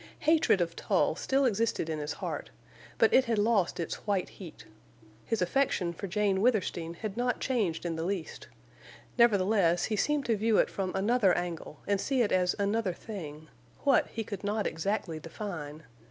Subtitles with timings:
[0.21, 2.49] Hatred of Tull still existed in his heart,
[2.97, 4.65] but it had lost its white heat.
[5.25, 8.47] His affection for Jane Withersteen had not changed in the least;
[9.19, 14.07] nevertheless, he seemed to view it from another angle and see it as another thing—what,
[14.07, 15.83] he could not exactly define.